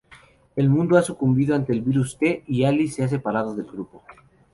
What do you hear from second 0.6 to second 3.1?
mundo ha sucumbido ante el Virus-T, y Alice se ha